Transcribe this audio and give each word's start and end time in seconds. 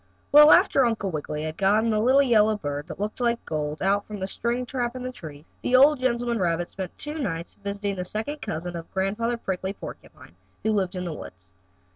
Well, 0.31 0.49
after 0.49 0.83
Uncle 0.83 1.11
Wiggily 1.11 1.43
had 1.43 1.57
gotten 1.59 1.89
the 1.89 1.99
little 1.99 2.23
yellow 2.23 2.57
bird, 2.57 2.87
that 2.87 2.99
looked 2.99 3.19
like 3.21 3.45
gold, 3.45 3.83
out 3.83 4.03
from 4.07 4.17
the 4.17 4.25
string 4.25 4.65
trap 4.65 4.95
in 4.95 5.03
the 5.03 5.11
tree, 5.11 5.45
the 5.61 5.75
old 5.75 5.99
gentleman 5.99 6.39
rabbit 6.39 6.71
spent 6.71 6.97
two 6.97 7.19
nights 7.19 7.55
visiting 7.63 7.99
a 7.99 8.03
second 8.03 8.41
cousin 8.41 8.75
of 8.75 8.91
Grandfather 8.95 9.37
Prickly 9.37 9.73
Porcupine, 9.73 10.35
who 10.63 10.71
lived 10.71 10.95
in 10.95 11.03
the 11.05 11.13
woods. 11.13 11.53